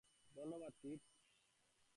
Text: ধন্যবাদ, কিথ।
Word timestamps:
ধন্যবাদ, 0.35 0.73
কিথ। 0.81 1.01